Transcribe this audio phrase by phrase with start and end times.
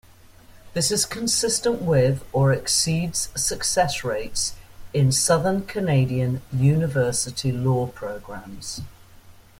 [0.73, 4.55] This is consistent with or exceeds success rates
[4.95, 8.81] in southern Canadian university law programs.